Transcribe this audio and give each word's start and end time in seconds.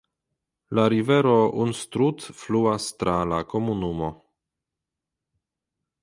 La 0.77 0.83
rivero 0.91 1.33
Unstrut 1.65 2.25
fluas 2.39 2.87
tra 3.03 3.13
la 3.33 3.41
komunumo. 3.51 4.09